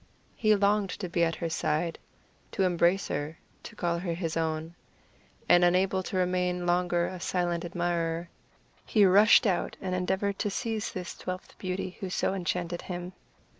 [0.35, 1.99] He longed to be at her side,
[2.53, 4.73] to embrace her, to call her his own;
[5.47, 8.27] and unable to remain longer a silent admirer,
[8.83, 13.13] he rushed out and endeavored to seize this twelfth beauty who so enchanted him.